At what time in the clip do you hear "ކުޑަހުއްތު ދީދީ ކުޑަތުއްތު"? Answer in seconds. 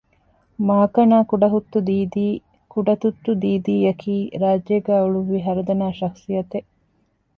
1.29-3.31